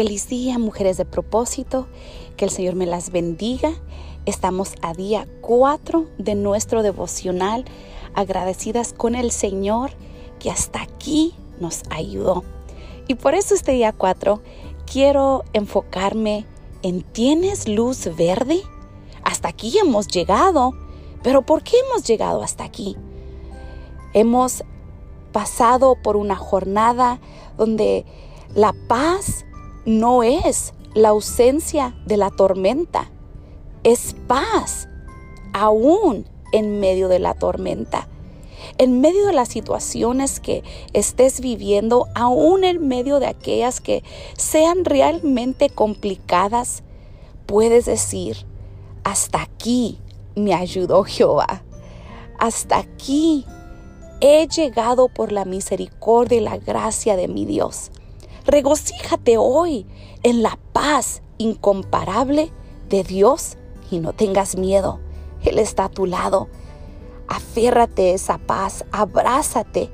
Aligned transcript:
Feliz 0.00 0.28
día, 0.28 0.58
mujeres 0.58 0.96
de 0.96 1.04
propósito. 1.04 1.86
Que 2.38 2.46
el 2.46 2.50
Señor 2.50 2.74
me 2.74 2.86
las 2.86 3.10
bendiga. 3.10 3.70
Estamos 4.24 4.72
a 4.80 4.94
día 4.94 5.28
4 5.42 6.06
de 6.16 6.34
nuestro 6.36 6.82
devocional, 6.82 7.66
agradecidas 8.14 8.94
con 8.94 9.14
el 9.14 9.30
Señor 9.30 9.90
que 10.38 10.50
hasta 10.50 10.80
aquí 10.80 11.34
nos 11.60 11.82
ayudó. 11.90 12.44
Y 13.08 13.16
por 13.16 13.34
eso 13.34 13.54
este 13.54 13.72
día 13.72 13.92
4 13.92 14.40
quiero 14.90 15.44
enfocarme 15.52 16.46
en 16.80 17.02
¿tienes 17.02 17.68
luz 17.68 18.08
verde? 18.16 18.62
Hasta 19.22 19.48
aquí 19.48 19.76
hemos 19.76 20.08
llegado. 20.08 20.72
Pero 21.22 21.42
¿por 21.42 21.62
qué 21.62 21.76
hemos 21.86 22.04
llegado 22.04 22.42
hasta 22.42 22.64
aquí? 22.64 22.96
Hemos 24.14 24.64
pasado 25.30 25.94
por 26.02 26.16
una 26.16 26.36
jornada 26.36 27.20
donde 27.58 28.06
la 28.54 28.74
paz 28.88 29.44
no 29.84 30.22
es 30.22 30.74
la 30.94 31.10
ausencia 31.10 31.94
de 32.06 32.16
la 32.16 32.30
tormenta, 32.30 33.10
es 33.84 34.14
paz 34.26 34.88
aún 35.52 36.26
en 36.52 36.80
medio 36.80 37.08
de 37.08 37.18
la 37.18 37.34
tormenta. 37.34 38.08
En 38.76 39.00
medio 39.00 39.26
de 39.26 39.32
las 39.32 39.48
situaciones 39.48 40.38
que 40.38 40.62
estés 40.92 41.40
viviendo, 41.40 42.08
aún 42.14 42.64
en 42.64 42.86
medio 42.86 43.18
de 43.18 43.26
aquellas 43.26 43.80
que 43.80 44.02
sean 44.36 44.84
realmente 44.84 45.70
complicadas, 45.70 46.82
puedes 47.46 47.86
decir, 47.86 48.46
hasta 49.02 49.42
aquí 49.42 49.98
me 50.34 50.54
ayudó 50.54 51.04
Jehová. 51.04 51.62
Hasta 52.38 52.78
aquí 52.78 53.46
he 54.20 54.46
llegado 54.46 55.08
por 55.08 55.32
la 55.32 55.44
misericordia 55.44 56.38
y 56.38 56.44
la 56.44 56.58
gracia 56.58 57.16
de 57.16 57.28
mi 57.28 57.44
Dios. 57.46 57.90
Regocíjate 58.46 59.36
hoy 59.36 59.86
en 60.22 60.42
la 60.42 60.58
paz 60.72 61.22
incomparable 61.38 62.52
de 62.88 63.02
Dios 63.04 63.56
y 63.90 63.98
no 63.98 64.12
tengas 64.12 64.56
miedo. 64.56 65.00
Él 65.42 65.58
está 65.58 65.84
a 65.84 65.88
tu 65.90 66.06
lado. 66.06 66.48
Aférrate 67.28 68.12
esa 68.12 68.38
paz, 68.38 68.84
abrázate 68.92 69.90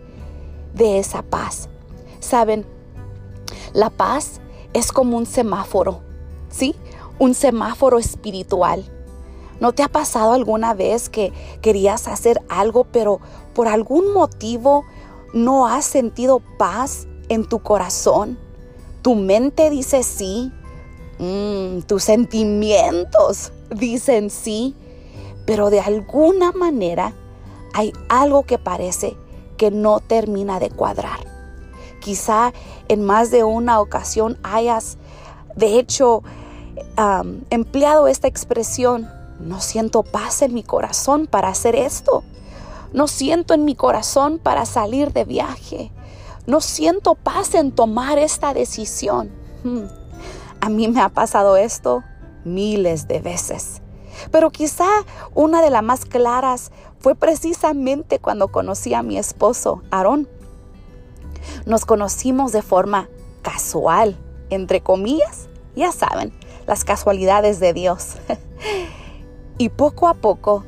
de 0.75 0.99
esa 0.99 1.23
paz. 1.23 1.69
Saben, 2.21 2.67
la 3.73 3.91
paz 3.91 4.41
es 4.73 4.93
como 4.93 5.17
un 5.17 5.27
semáforo, 5.27 6.01
¿sí? 6.49 6.75
Un 7.19 7.35
semáforo 7.35 7.99
espiritual. 7.99 8.85
¿No 9.61 9.73
te 9.73 9.83
ha 9.83 9.89
pasado 9.89 10.33
alguna 10.33 10.75
vez 10.75 11.09
que 11.09 11.33
querías 11.63 12.09
hacer 12.09 12.43
algo, 12.49 12.85
pero 12.85 13.21
por 13.55 13.69
algún 13.69 14.13
motivo 14.13 14.85
no 15.33 15.67
has 15.67 15.85
sentido 15.85 16.43
paz 16.59 17.07
en 17.29 17.45
tu 17.45 17.61
corazón? 17.61 18.39
Tu 19.03 19.15
mente 19.15 19.71
dice 19.71 20.03
sí, 20.03 20.53
mm, 21.19 21.83
tus 21.83 22.05
sentimientos 22.05 23.53
dicen 23.71 24.31
sí, 24.31 24.75
pero 25.47 25.71
de 25.71 25.81
alguna 25.81 26.53
manera 26.53 27.15
hay 27.73 27.93
algo 28.09 28.45
que 28.45 28.59
parece 28.59 29.17
que 29.57 29.71
no 29.71 30.01
termina 30.01 30.61
de 30.61 30.71
cuadrar. 30.71 31.21
Quizá 32.01 32.53
en 32.89 33.05
más 33.05 33.31
de 33.31 33.45
una 33.45 33.81
ocasión 33.81 34.39
hayas, 34.43 34.99
de 35.57 35.79
hecho, 35.79 36.23
empleado 37.51 38.09
esta 38.09 38.29
expresión, 38.29 39.09
no 39.41 39.61
siento 39.61 40.03
paz 40.03 40.43
en 40.43 40.55
mi 40.55 40.63
corazón 40.63 41.27
para 41.27 41.49
hacer 41.49 41.75
esto. 41.75 42.23
No 42.93 43.09
siento 43.09 43.55
en 43.55 43.65
mi 43.65 43.75
corazón 43.75 44.39
para 44.39 44.65
salir 44.65 45.13
de 45.13 45.25
viaje. 45.25 45.91
No 46.47 46.61
siento 46.61 47.15
paz 47.15 47.55
en 47.55 47.73
tomar 47.73 48.19
esta 48.19 48.55
decisión. 48.55 49.31
Hmm. 49.65 49.87
A 50.61 50.69
mí 50.69 50.89
me 50.89 51.01
ha 51.01 51.09
pasado 51.09 51.57
esto 51.57 52.03
miles 52.45 53.09
de 53.09 53.21
veces. 53.21 53.83
Pero 54.31 54.51
quizá 54.51 54.87
una 55.35 55.61
de 55.61 55.71
las 55.71 55.83
más 55.83 56.05
claras 56.05 56.71
fue 56.99 57.15
precisamente 57.15 58.19
cuando 58.19 58.49
conocí 58.49 58.95
a 58.95 59.03
mi 59.03 59.19
esposo, 59.19 59.83
Aarón. 59.91 60.29
Nos 61.67 61.85
conocimos 61.85 62.53
de 62.53 62.63
forma 62.63 63.09
casual, 63.43 64.17
entre 64.51 64.81
comillas, 64.81 65.49
ya 65.77 65.93
saben, 65.93 66.33
las 66.67 66.85
casualidades 66.85 67.61
de 67.61 67.73
Dios. 67.73 68.17
Y 69.59 69.71
poco 69.71 70.07
a 70.07 70.13
poco 70.13 70.65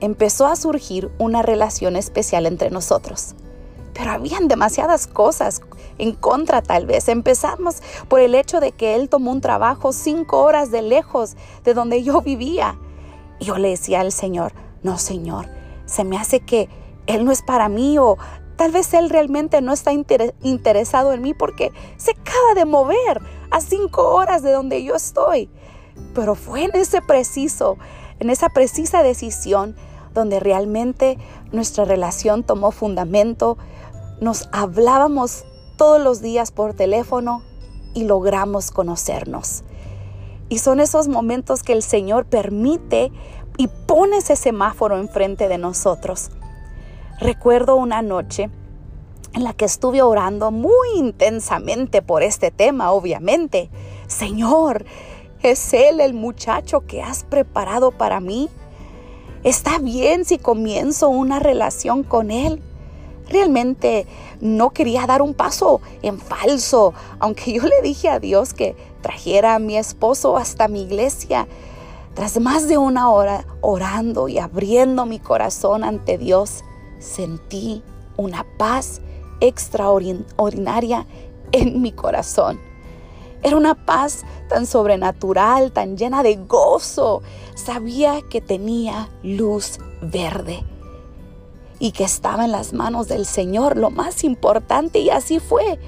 empezó 0.00 0.46
a 0.46 0.56
surgir 0.56 1.10
una 1.18 1.42
relación 1.42 1.94
especial 1.94 2.46
entre 2.46 2.70
nosotros. 2.70 3.34
Pero 3.94 4.10
habían 4.10 4.48
demasiadas 4.48 5.06
cosas 5.06 5.62
en 5.98 6.12
contra 6.12 6.62
tal 6.62 6.86
vez. 6.86 7.08
Empezamos 7.08 7.82
por 8.08 8.20
el 8.20 8.34
hecho 8.34 8.60
de 8.60 8.72
que 8.72 8.94
él 8.94 9.08
tomó 9.08 9.30
un 9.30 9.40
trabajo 9.40 9.92
cinco 9.92 10.42
horas 10.42 10.70
de 10.70 10.82
lejos 10.82 11.36
de 11.64 11.74
donde 11.74 12.02
yo 12.02 12.20
vivía. 12.20 12.78
Y 13.38 13.46
yo 13.46 13.56
le 13.56 13.70
decía 13.70 14.00
al 14.00 14.12
Señor, 14.12 14.52
no 14.82 14.98
Señor, 14.98 15.48
se 15.86 16.04
me 16.04 16.18
hace 16.18 16.40
que 16.40 16.68
él 17.06 17.24
no 17.24 17.32
es 17.32 17.42
para 17.42 17.68
mí 17.68 17.98
o 17.98 18.18
tal 18.56 18.72
vez 18.72 18.92
él 18.94 19.10
realmente 19.10 19.60
no 19.60 19.72
está 19.72 19.92
interesado 19.92 21.12
en 21.12 21.22
mí 21.22 21.34
porque 21.34 21.72
se 21.96 22.12
acaba 22.12 22.54
de 22.54 22.64
mover 22.64 23.20
a 23.50 23.60
cinco 23.60 24.14
horas 24.14 24.42
de 24.42 24.52
donde 24.52 24.82
yo 24.82 24.94
estoy. 24.94 25.48
Pero 26.14 26.34
fue 26.34 26.64
en 26.64 26.74
ese 26.74 27.00
preciso 27.00 27.78
en 28.18 28.30
esa 28.30 28.48
precisa 28.48 29.02
decisión 29.02 29.76
donde 30.12 30.40
realmente 30.40 31.18
nuestra 31.54 31.84
relación 31.84 32.42
tomó 32.42 32.70
fundamento, 32.70 33.56
nos 34.20 34.48
hablábamos 34.52 35.44
todos 35.76 36.00
los 36.00 36.20
días 36.20 36.50
por 36.50 36.74
teléfono 36.74 37.42
y 37.94 38.04
logramos 38.04 38.70
conocernos. 38.70 39.64
Y 40.48 40.58
son 40.58 40.80
esos 40.80 41.08
momentos 41.08 41.62
que 41.62 41.72
el 41.72 41.82
Señor 41.82 42.26
permite 42.26 43.10
y 43.56 43.68
pone 43.68 44.18
ese 44.18 44.36
semáforo 44.36 44.98
enfrente 44.98 45.48
de 45.48 45.58
nosotros. 45.58 46.30
Recuerdo 47.18 47.76
una 47.76 48.02
noche 48.02 48.50
en 49.32 49.44
la 49.44 49.52
que 49.52 49.64
estuve 49.64 50.02
orando 50.02 50.50
muy 50.50 50.88
intensamente 50.96 52.02
por 52.02 52.22
este 52.22 52.50
tema, 52.50 52.92
obviamente. 52.92 53.70
Señor, 54.06 54.84
¿Es 55.44 55.74
Él 55.74 56.00
el 56.00 56.14
muchacho 56.14 56.86
que 56.86 57.02
has 57.02 57.22
preparado 57.22 57.90
para 57.90 58.18
mí? 58.18 58.48
¿Está 59.44 59.78
bien 59.78 60.24
si 60.24 60.38
comienzo 60.38 61.10
una 61.10 61.38
relación 61.38 62.02
con 62.02 62.30
Él? 62.30 62.62
Realmente 63.28 64.06
no 64.40 64.70
quería 64.70 65.06
dar 65.06 65.20
un 65.20 65.34
paso 65.34 65.82
en 66.00 66.18
falso, 66.18 66.94
aunque 67.18 67.52
yo 67.52 67.62
le 67.62 67.82
dije 67.82 68.08
a 68.08 68.20
Dios 68.20 68.54
que 68.54 68.74
trajera 69.02 69.54
a 69.54 69.58
mi 69.58 69.76
esposo 69.76 70.38
hasta 70.38 70.66
mi 70.66 70.84
iglesia. 70.84 71.46
Tras 72.14 72.40
más 72.40 72.68
de 72.68 72.78
una 72.78 73.10
hora 73.10 73.44
orando 73.60 74.28
y 74.28 74.38
abriendo 74.38 75.04
mi 75.04 75.18
corazón 75.18 75.84
ante 75.84 76.16
Dios, 76.16 76.64
sentí 76.98 77.82
una 78.16 78.46
paz 78.56 79.02
extraordinaria 79.40 81.06
en 81.52 81.82
mi 81.82 81.92
corazón. 81.92 82.58
Era 83.44 83.58
una 83.58 83.74
paz 83.74 84.24
tan 84.48 84.64
sobrenatural, 84.64 85.70
tan 85.70 85.98
llena 85.98 86.22
de 86.22 86.36
gozo. 86.36 87.20
Sabía 87.54 88.22
que 88.22 88.40
tenía 88.40 89.10
luz 89.22 89.78
verde 90.00 90.64
y 91.78 91.92
que 91.92 92.04
estaba 92.04 92.46
en 92.46 92.52
las 92.52 92.72
manos 92.72 93.06
del 93.06 93.26
Señor, 93.26 93.76
lo 93.76 93.90
más 93.90 94.24
importante, 94.24 95.00
y 95.00 95.10
así 95.10 95.40
fue. 95.40 95.78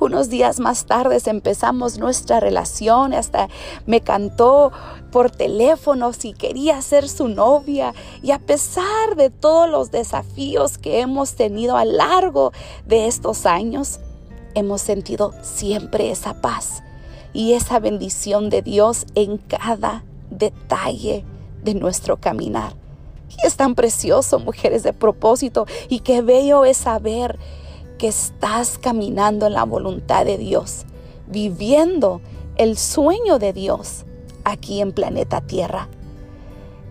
Unos 0.00 0.28
días 0.28 0.58
más 0.58 0.86
tarde 0.86 1.18
empezamos 1.26 1.98
nuestra 1.98 2.40
relación, 2.40 3.14
hasta 3.14 3.48
me 3.86 4.00
cantó 4.00 4.72
por 5.12 5.30
teléfono 5.30 6.12
si 6.12 6.32
quería 6.32 6.82
ser 6.82 7.08
su 7.08 7.28
novia 7.28 7.94
y 8.24 8.32
a 8.32 8.40
pesar 8.40 9.14
de 9.16 9.30
todos 9.30 9.70
los 9.70 9.92
desafíos 9.92 10.78
que 10.78 10.98
hemos 10.98 11.36
tenido 11.36 11.76
a 11.76 11.84
lo 11.84 11.92
largo 11.92 12.52
de 12.86 13.06
estos 13.06 13.46
años, 13.46 14.00
hemos 14.56 14.82
sentido 14.82 15.32
siempre 15.42 16.10
esa 16.10 16.40
paz 16.40 16.82
y 17.34 17.52
esa 17.52 17.80
bendición 17.80 18.48
de 18.48 18.62
Dios 18.62 19.04
en 19.16 19.36
cada 19.36 20.04
detalle 20.30 21.24
de 21.62 21.74
nuestro 21.74 22.16
caminar. 22.16 22.72
Y 23.28 23.46
es 23.46 23.56
tan 23.56 23.74
precioso, 23.74 24.38
mujeres 24.38 24.84
de 24.84 24.92
propósito, 24.92 25.66
y 25.88 26.00
qué 26.00 26.22
bello 26.22 26.64
es 26.64 26.78
saber 26.78 27.38
que 27.98 28.08
estás 28.08 28.78
caminando 28.78 29.46
en 29.46 29.54
la 29.54 29.64
voluntad 29.64 30.24
de 30.24 30.38
Dios, 30.38 30.84
viviendo 31.26 32.20
el 32.56 32.78
sueño 32.78 33.38
de 33.38 33.52
Dios 33.52 34.04
aquí 34.44 34.80
en 34.80 34.92
planeta 34.92 35.40
Tierra. 35.40 35.88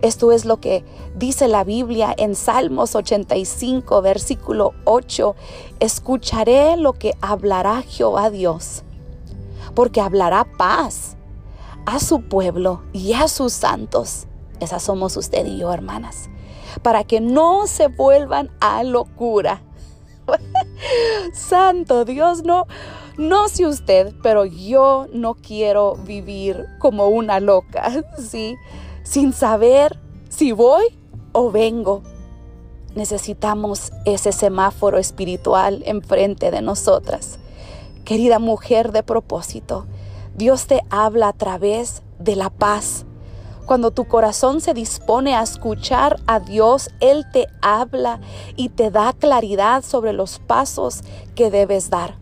Esto 0.02 0.32
es 0.32 0.44
lo 0.44 0.60
que 0.60 0.84
dice 1.16 1.48
la 1.48 1.64
Biblia 1.64 2.14
en 2.18 2.34
Salmos 2.34 2.94
85, 2.94 4.02
versículo 4.02 4.74
8. 4.84 5.34
Escucharé 5.80 6.76
lo 6.76 6.92
que 6.92 7.14
hablará 7.22 7.80
Jehová 7.80 8.28
Dios 8.28 8.84
porque 9.74 10.00
hablará 10.00 10.44
paz 10.44 11.16
a 11.86 11.98
su 11.98 12.22
pueblo 12.22 12.82
y 12.92 13.12
a 13.12 13.28
sus 13.28 13.52
santos. 13.52 14.26
Esas 14.60 14.82
somos 14.82 15.16
usted 15.16 15.44
y 15.46 15.58
yo, 15.58 15.72
hermanas, 15.72 16.28
para 16.82 17.04
que 17.04 17.20
no 17.20 17.66
se 17.66 17.88
vuelvan 17.88 18.50
a 18.60 18.82
locura. 18.84 19.62
Santo 21.34 22.04
Dios, 22.04 22.44
no, 22.44 22.66
No 23.18 23.48
sé 23.48 23.66
usted, 23.66 24.14
pero 24.22 24.44
yo 24.44 25.06
no 25.12 25.34
quiero 25.34 25.96
vivir 25.96 26.66
como 26.78 27.08
una 27.08 27.40
loca, 27.40 28.04
¿sí? 28.18 28.56
Sin 29.02 29.32
saber 29.32 30.00
si 30.28 30.52
voy 30.52 30.98
o 31.32 31.50
vengo. 31.50 32.02
Necesitamos 32.94 33.92
ese 34.04 34.32
semáforo 34.32 34.98
espiritual 34.98 35.82
enfrente 35.84 36.50
de 36.50 36.62
nosotras. 36.62 37.38
Querida 38.04 38.38
mujer 38.38 38.92
de 38.92 39.02
propósito, 39.02 39.86
Dios 40.36 40.66
te 40.66 40.82
habla 40.90 41.28
a 41.28 41.32
través 41.32 42.02
de 42.18 42.36
la 42.36 42.50
paz. 42.50 43.06
Cuando 43.64 43.92
tu 43.92 44.04
corazón 44.04 44.60
se 44.60 44.74
dispone 44.74 45.34
a 45.34 45.42
escuchar 45.42 46.20
a 46.26 46.38
Dios, 46.38 46.90
Él 47.00 47.24
te 47.32 47.46
habla 47.62 48.20
y 48.56 48.68
te 48.68 48.90
da 48.90 49.14
claridad 49.14 49.82
sobre 49.82 50.12
los 50.12 50.38
pasos 50.38 51.00
que 51.34 51.50
debes 51.50 51.88
dar, 51.88 52.18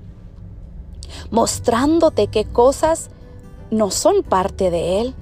mostrándote 1.33 2.29
qué 2.29 2.45
cosas 2.45 3.11
no 3.73 3.91
son 3.91 4.23
parte 4.23 4.71
de 4.71 5.01
Él 5.01 5.15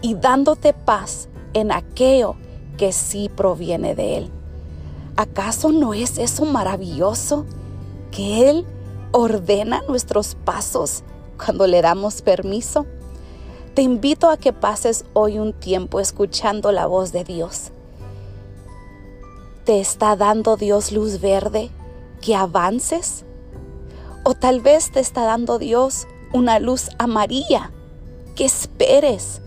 y 0.00 0.14
dándote 0.14 0.74
paz 0.74 1.28
en 1.54 1.72
aquello 1.72 2.36
que 2.76 2.92
sí 2.92 3.28
proviene 3.34 3.96
de 3.96 4.18
Él. 4.18 4.30
¿Acaso 5.16 5.72
no 5.72 5.92
es 5.92 6.18
eso 6.18 6.44
maravilloso? 6.44 7.46
Que 8.12 8.48
Él 8.48 8.66
ordena 9.14 9.80
nuestros 9.86 10.34
pasos 10.34 11.04
cuando 11.42 11.68
le 11.68 11.80
damos 11.80 12.20
permiso. 12.20 12.84
Te 13.74 13.82
invito 13.82 14.28
a 14.28 14.36
que 14.36 14.52
pases 14.52 15.04
hoy 15.12 15.38
un 15.38 15.52
tiempo 15.52 16.00
escuchando 16.00 16.72
la 16.72 16.86
voz 16.86 17.12
de 17.12 17.22
Dios. 17.22 17.70
¿Te 19.64 19.80
está 19.80 20.16
dando 20.16 20.56
Dios 20.56 20.90
luz 20.90 21.20
verde 21.20 21.70
que 22.20 22.34
avances? 22.34 23.24
O 24.24 24.34
tal 24.34 24.60
vez 24.60 24.90
te 24.90 24.98
está 24.98 25.24
dando 25.24 25.60
Dios 25.60 26.08
una 26.32 26.58
luz 26.58 26.88
amarilla 26.98 27.70
que 28.34 28.44
esperes. 28.44 29.40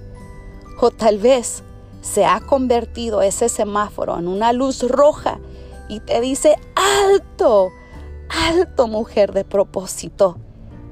O 0.79 0.91
tal 0.91 1.17
vez 1.17 1.61
se 2.01 2.25
ha 2.25 2.39
convertido 2.39 3.21
ese 3.21 3.49
semáforo 3.49 4.17
en 4.17 4.29
una 4.29 4.53
luz 4.53 4.81
roja 4.83 5.39
y 5.89 5.99
te 5.99 6.21
dice, 6.21 6.55
alto, 6.75 7.69
alto 8.29 8.87
mujer 8.87 9.33
de 9.33 9.43
propósito. 9.43 10.37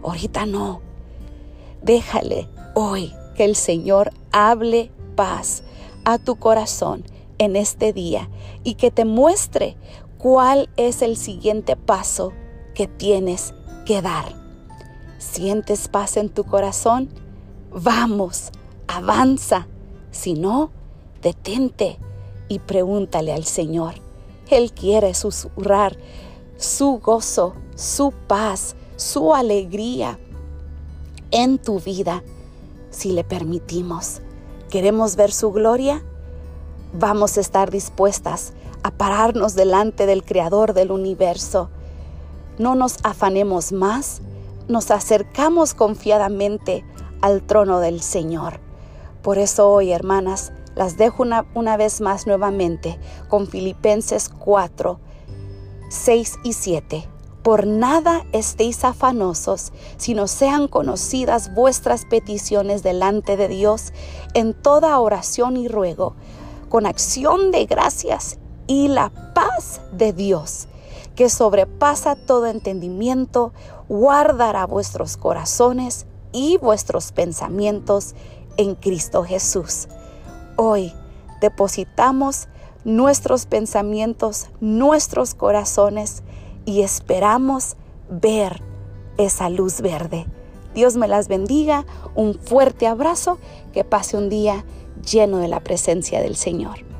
Ahorita 0.04 0.46
no. 0.46 0.82
Déjale 1.82 2.48
hoy 2.74 3.14
que 3.36 3.46
el 3.46 3.56
Señor 3.56 4.12
hable 4.32 4.92
paz 5.16 5.64
a 6.04 6.18
tu 6.18 6.36
corazón 6.36 7.04
en 7.38 7.56
este 7.56 7.94
día 7.94 8.30
y 8.64 8.76
que 8.76 8.92
te 8.92 9.06
muestre 9.06 9.76
cuál 10.18 10.70
es 10.78 11.02
el 11.02 11.18
siguiente 11.18 11.76
paso 11.76 12.34
que 12.74 12.88
tienes 12.88 13.54
que 13.86 14.02
dar. 14.02 14.34
¿Sientes 15.18 15.88
paz 15.88 16.18
en 16.18 16.30
tu 16.30 16.44
corazón? 16.44 17.10
Vamos, 17.72 18.52
avanza. 18.88 19.68
Si 20.12 20.34
no, 20.34 20.72
detente 21.22 21.98
y 22.48 22.60
pregúntale 22.60 23.34
al 23.34 23.46
Señor. 23.46 23.96
Él 24.50 24.72
quiere 24.74 25.14
susurrar 25.14 25.98
su 26.58 27.00
gozo, 27.00 27.54
su 27.76 28.12
paz, 28.28 28.76
su 28.96 29.34
alegría 29.34 30.20
en 31.32 31.58
tu 31.58 31.80
vida 31.80 32.24
si 32.92 33.12
le 33.12 33.24
permitimos. 33.24 34.22
¿Queremos 34.70 35.16
ver 35.16 35.32
su 35.32 35.52
gloria? 35.52 36.04
Vamos 36.94 37.38
a 37.38 37.42
estar 37.42 37.72
dispuestas 37.72 38.54
a 38.84 38.92
pararnos 38.92 39.56
delante 39.56 40.06
del 40.06 40.24
Creador 40.24 40.74
del 40.74 40.92
universo. 40.92 41.70
No 42.58 42.76
nos 42.76 42.98
afanemos 43.04 43.72
más, 43.72 44.22
nos 44.68 44.92
acercamos 44.92 45.74
confiadamente 45.74 46.86
al 47.22 47.42
trono 47.42 47.80
del 47.80 48.02
Señor. 48.02 48.60
Por 49.22 49.40
eso 49.40 49.70
hoy, 49.70 49.92
hermanas, 49.92 50.54
las 50.76 50.98
dejo 50.98 51.24
una, 51.24 51.46
una 51.54 51.78
vez 51.78 52.00
más 52.00 52.28
nuevamente 52.28 53.00
con 53.28 53.48
Filipenses 53.48 54.30
4, 54.30 55.00
6 55.90 56.40
y 56.44 56.54
7. 56.54 57.08
Por 57.44 57.68
nada 57.68 58.26
estéis 58.32 58.84
afanosos, 58.84 59.72
sino 59.98 60.28
sean 60.28 60.68
conocidas 60.68 61.54
vuestras 61.54 62.06
peticiones 62.06 62.82
delante 62.82 63.38
de 63.38 63.48
Dios 63.48 63.94
en 64.34 64.54
toda 64.54 65.00
oración 65.00 65.56
y 65.56 65.68
ruego, 65.68 66.16
con 66.70 66.88
acción 66.88 67.52
de 67.52 67.66
gracias 67.68 68.40
y 68.66 68.88
la 68.88 69.12
paz 69.36 69.82
de 69.92 70.12
Dios, 70.12 70.68
que 71.16 71.30
sobrepasa 71.30 72.16
todo 72.16 72.48
entendimiento, 72.48 73.54
guardará 73.88 74.66
vuestros 74.66 75.16
corazones 75.16 76.08
y 76.32 76.58
vuestros 76.58 77.12
pensamientos 77.12 78.16
en 78.58 78.74
Cristo 78.74 79.24
Jesús. 79.24 79.88
Hoy 80.56 80.94
depositamos 81.42 82.48
nuestros 82.86 83.46
pensamientos, 83.48 84.48
nuestros 84.62 85.34
corazones 85.34 86.24
y 86.66 86.82
esperamos 86.82 87.76
ver 88.10 88.62
esa 89.18 89.50
luz 89.50 89.82
verde. 89.82 90.26
Dios 90.74 90.96
me 90.96 91.08
las 91.08 91.28
bendiga, 91.28 91.86
un 92.16 92.36
fuerte 92.36 92.88
abrazo, 92.88 93.38
que 93.74 93.84
pase 93.84 94.18
un 94.18 94.30
día 94.30 94.64
lleno 95.10 95.38
de 95.38 95.48
la 95.48 95.62
presencia 95.62 96.22
del 96.22 96.36
Señor. 96.36 96.95